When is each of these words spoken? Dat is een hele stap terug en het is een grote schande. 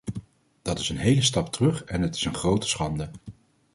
Dat 0.61 0.79
is 0.79 0.89
een 0.89 0.97
hele 0.97 1.21
stap 1.21 1.51
terug 1.51 1.83
en 1.83 2.01
het 2.01 2.15
is 2.15 2.25
een 2.25 2.35
grote 2.35 2.67
schande. 2.67 3.11